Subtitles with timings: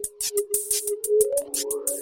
[0.00, 0.30] Thank
[1.56, 1.97] you.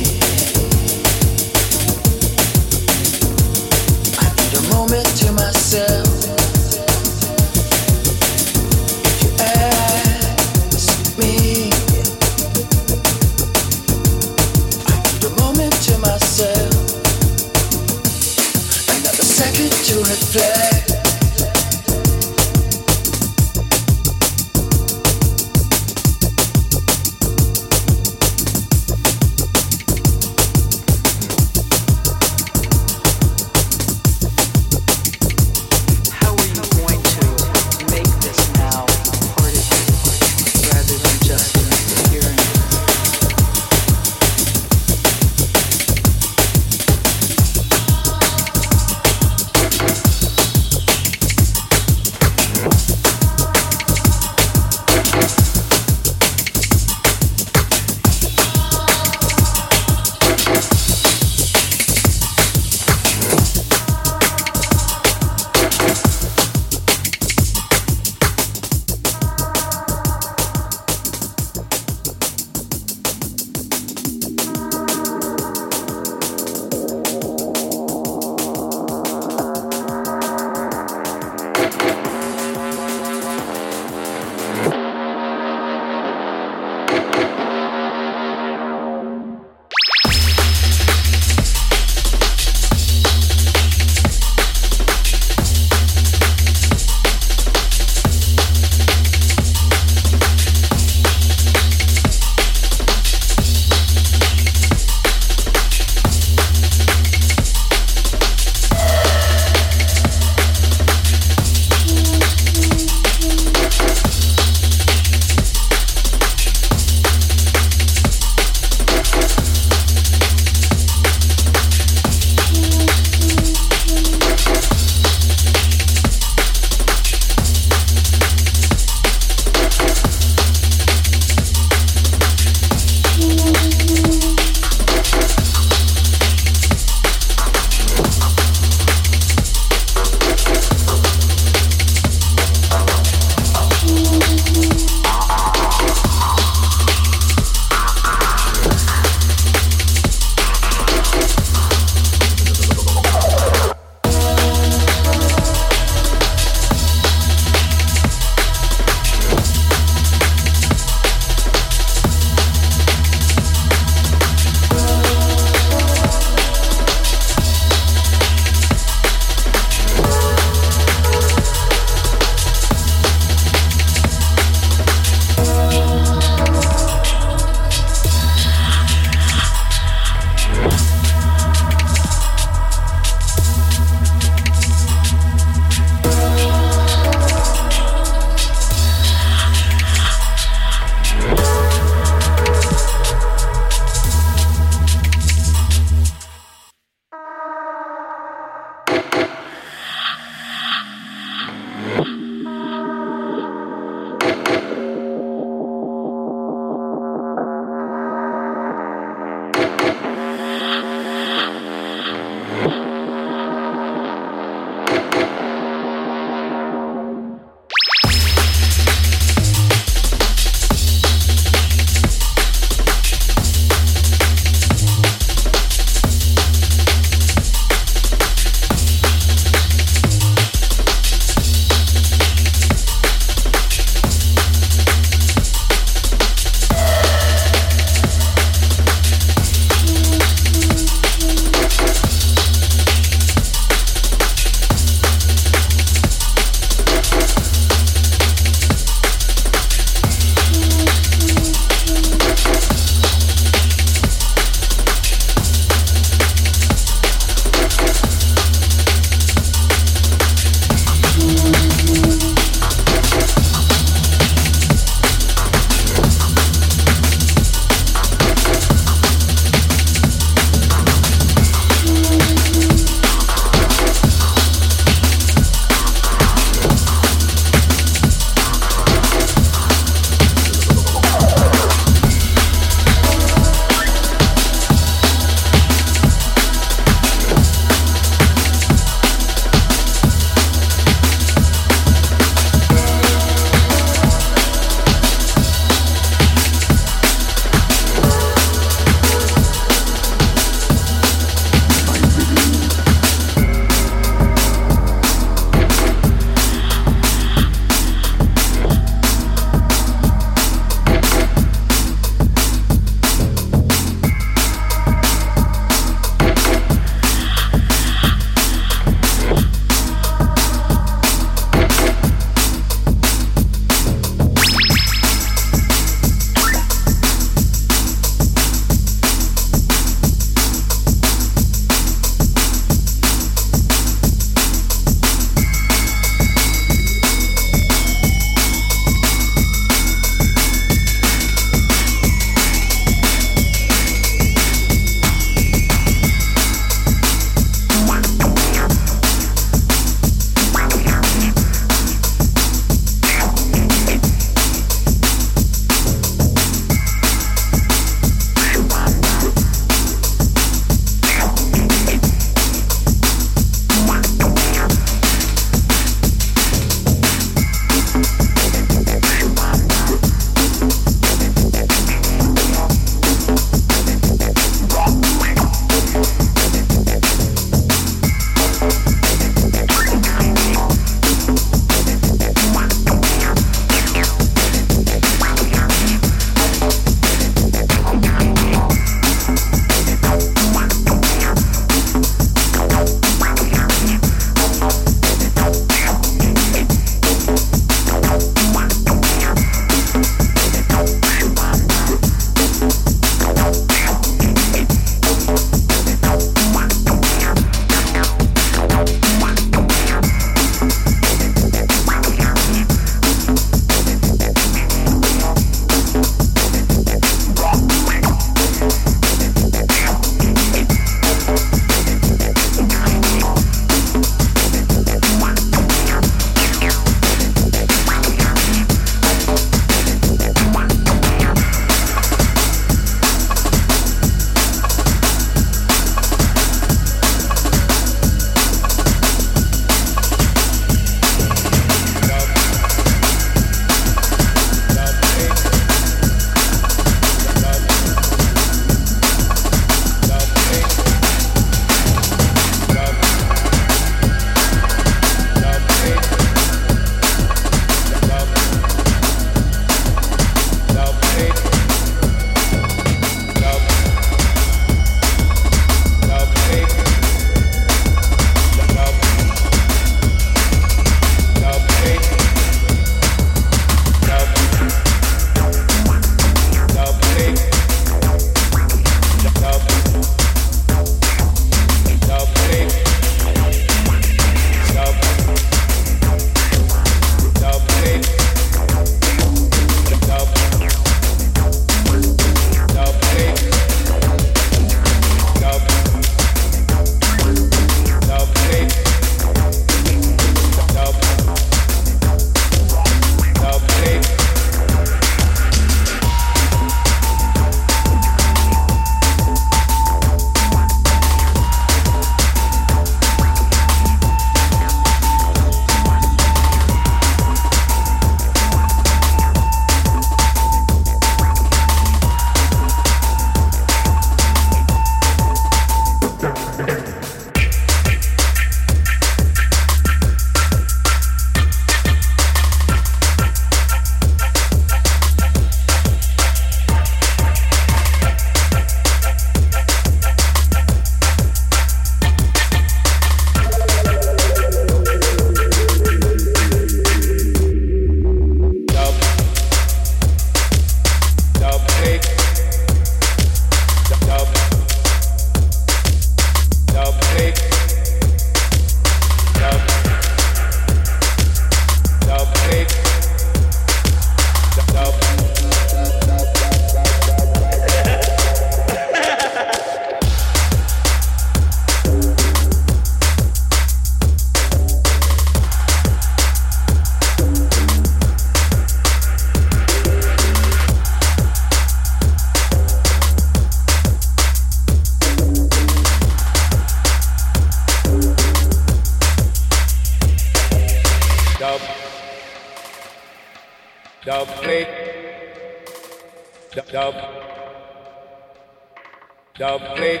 [599.44, 599.60] Dub.
[599.76, 600.00] Plate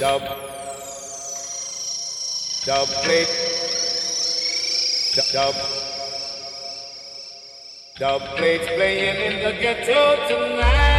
[0.00, 0.22] dub.
[2.66, 2.88] Dub.
[3.04, 3.34] Plate
[5.32, 5.54] dub
[7.98, 10.97] dub plates playing in the ghetto tonight.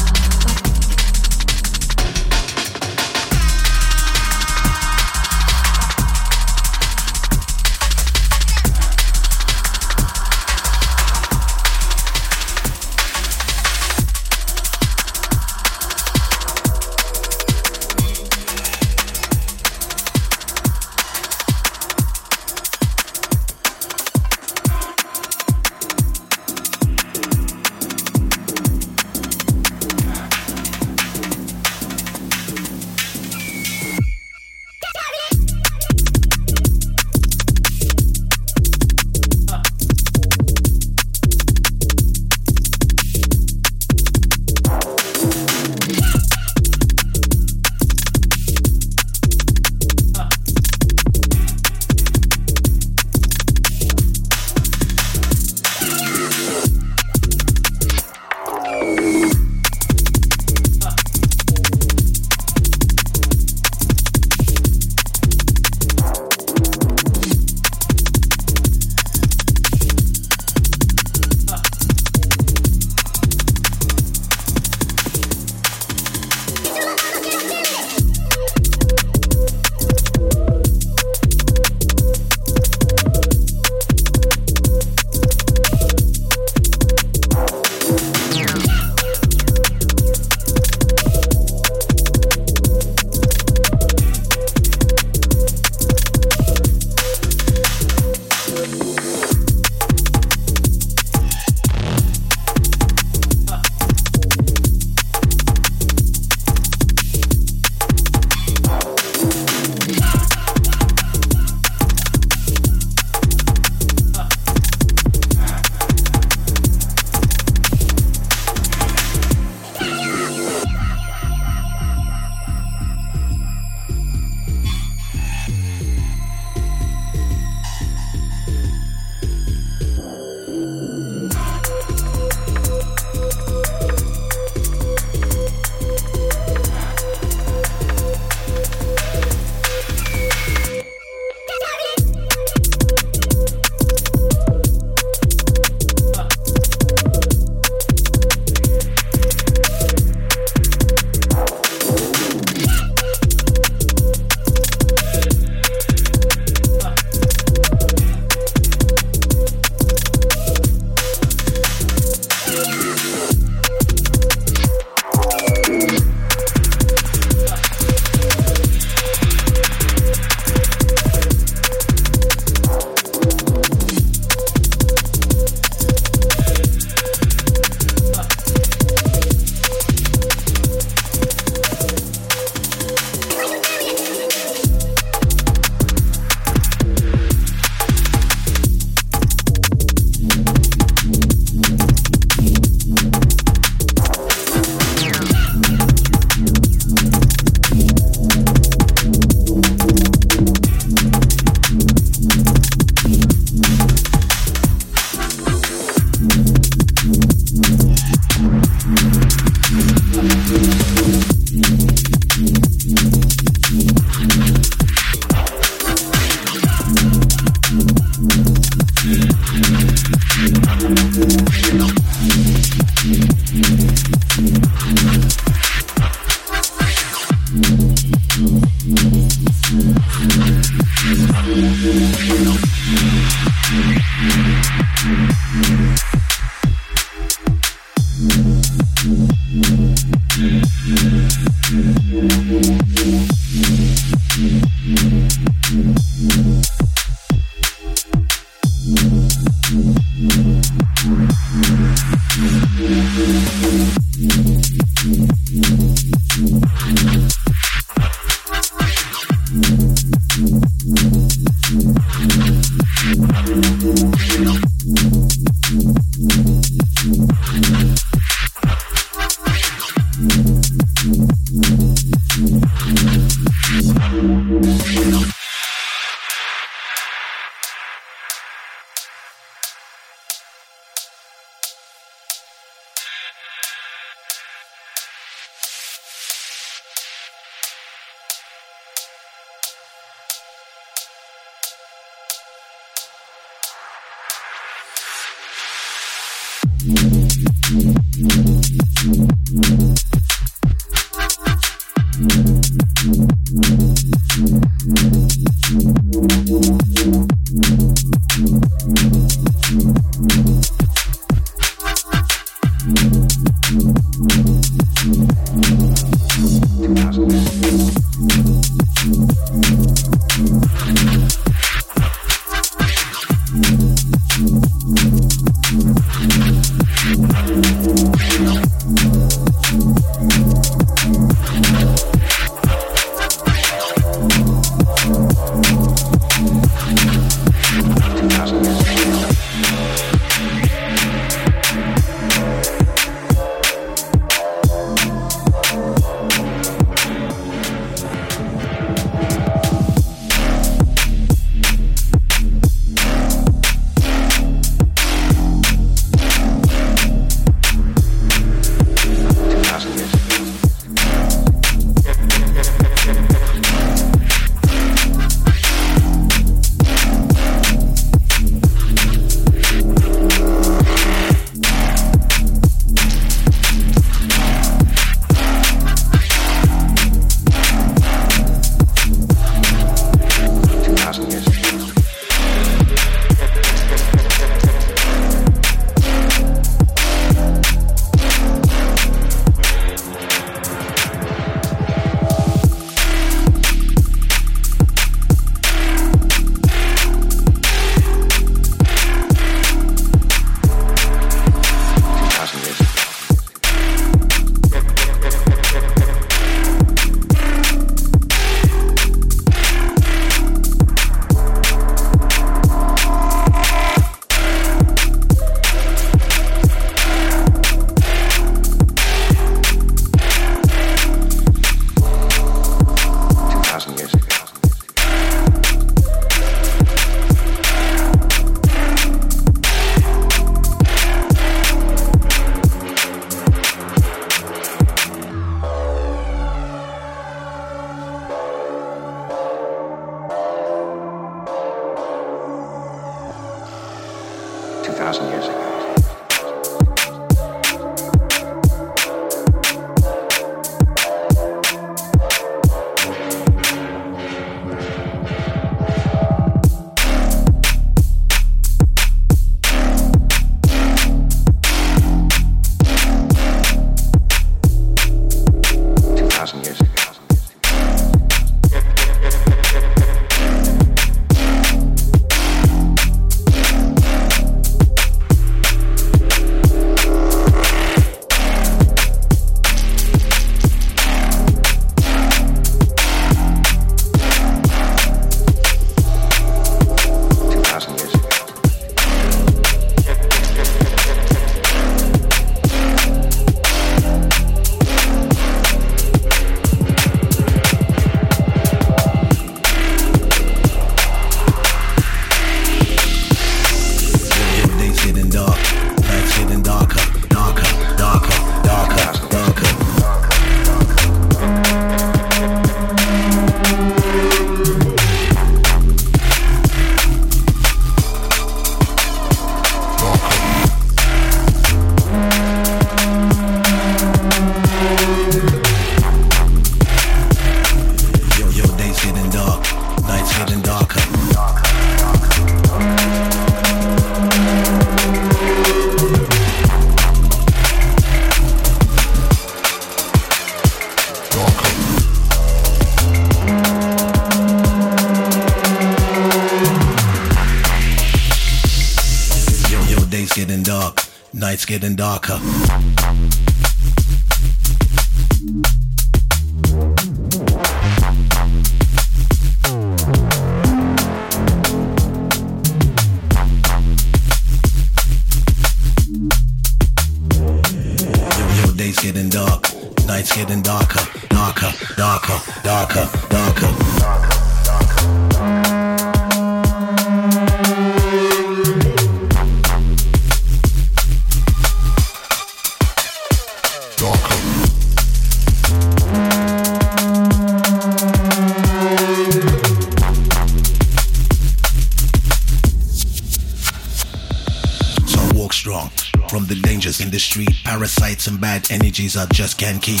[599.14, 600.00] I just can't keep.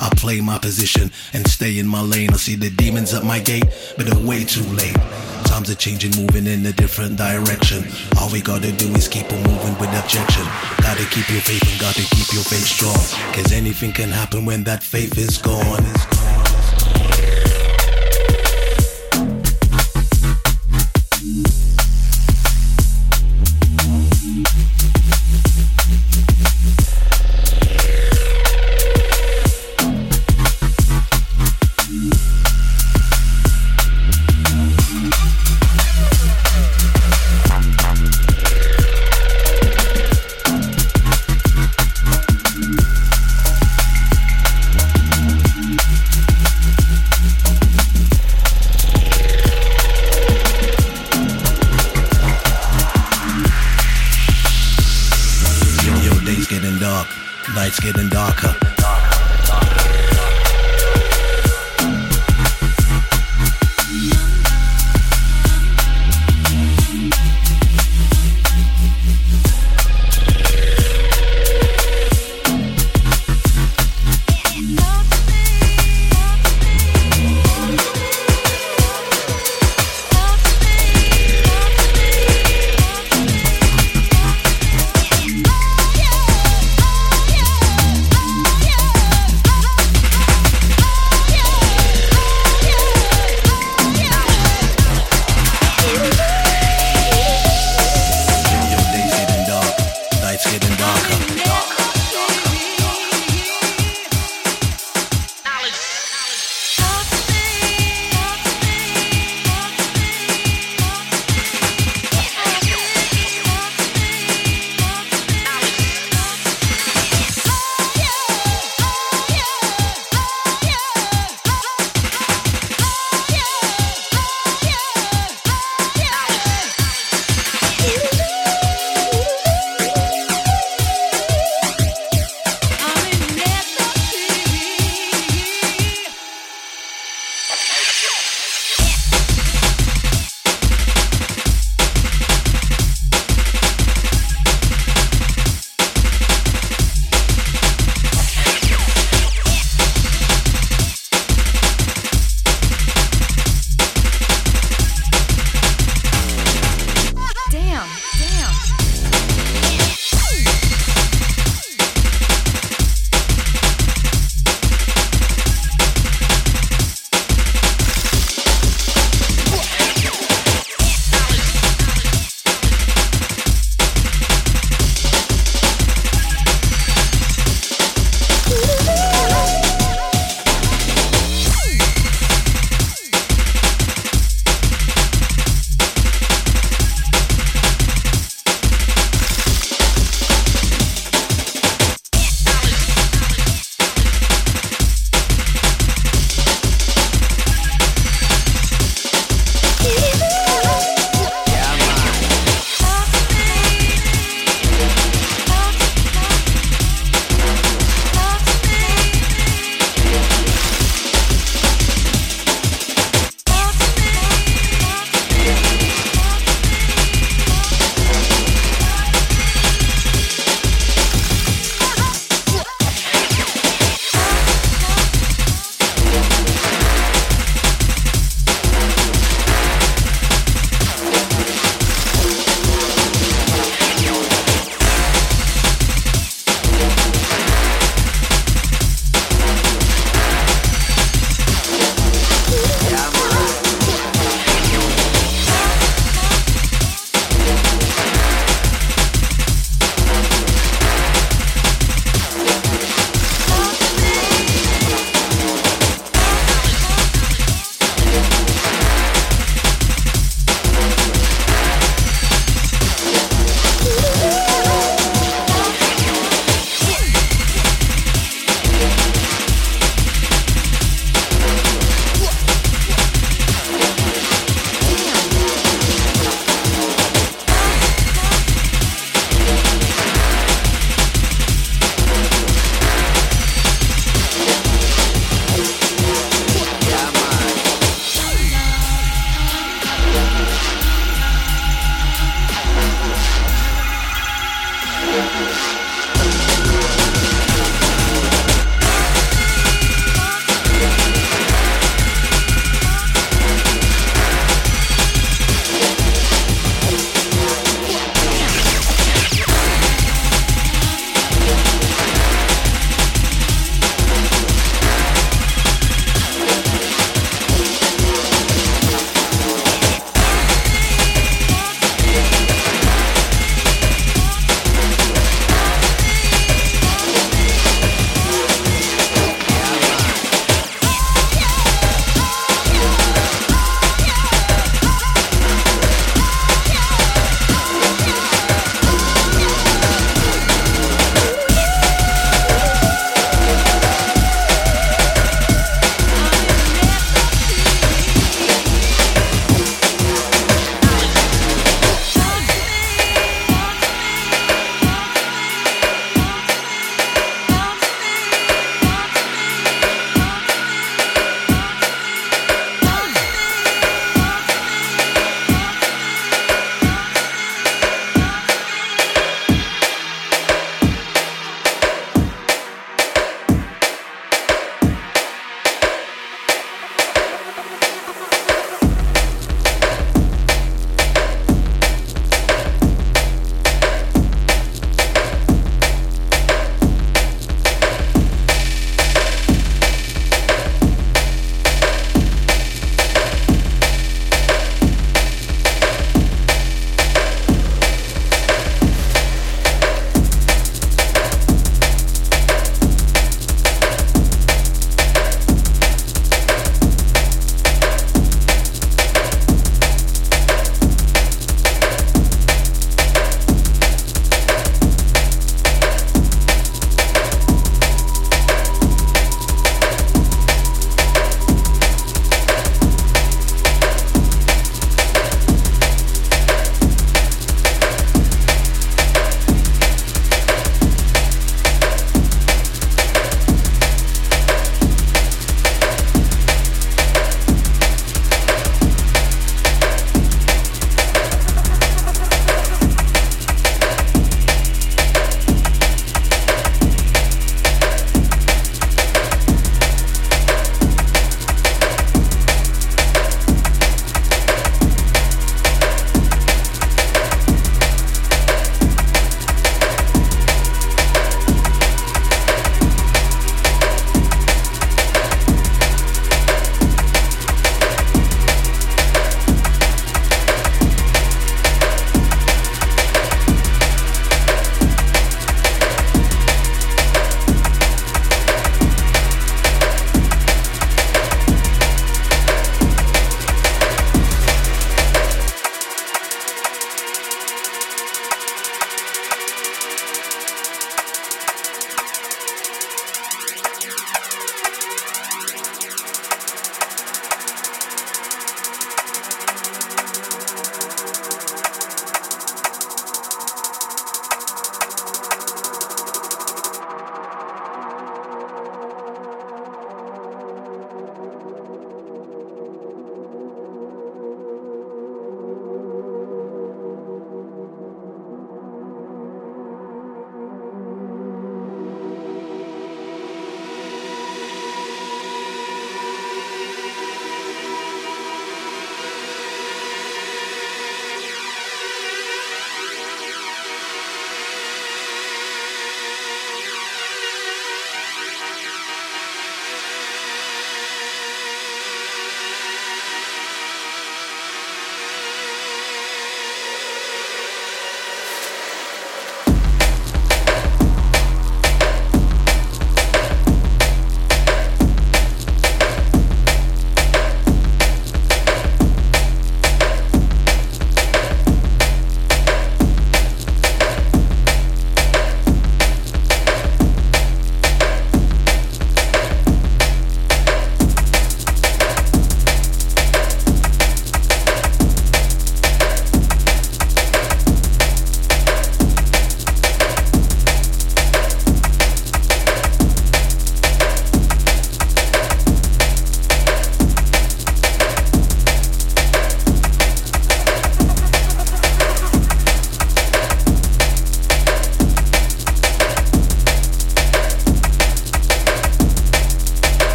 [0.00, 2.30] I play my position and stay in my lane.
[2.30, 3.64] I see the demons at my gate,
[3.96, 4.94] but they're way too late.
[5.44, 7.84] Times are changing, moving in a different direction.
[8.20, 10.44] All we gotta do is keep on moving with objection.
[10.82, 13.00] Gotta keep your faith and gotta keep your faith strong.
[13.34, 16.13] Cause anything can happen when that faith is gone.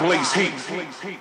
[0.00, 1.20] Blaze heat.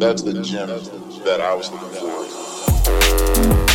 [0.00, 0.68] that's the gem
[1.24, 3.69] that I was looking for.